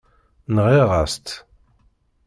Nɣiɣ-as-tt. 0.55 1.27